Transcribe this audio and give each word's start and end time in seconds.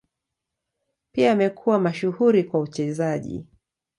Pia 1.11 1.31
amekuwa 1.31 1.79
mashuhuri 1.79 2.43
kwa 2.43 2.59
uchezaji. 2.59 3.45